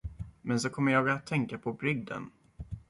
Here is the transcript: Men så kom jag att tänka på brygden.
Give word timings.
Men 0.41 0.59
så 0.59 0.69
kom 0.69 0.87
jag 0.87 1.09
att 1.09 1.25
tänka 1.27 1.57
på 1.57 1.73
brygden. 1.73 2.31